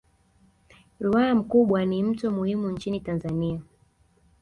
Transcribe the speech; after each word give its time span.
Ruaha 0.99 1.35
Mkubwa 1.35 1.85
ni 1.85 2.03
mto 2.03 2.31
muhimu 2.31 2.71
nchini 2.71 2.99
Tanzania 2.99 3.61